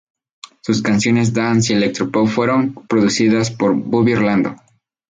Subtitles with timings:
[0.63, 4.55] Sus canciones dance y electropop fueron producidas por Bobby Orlando.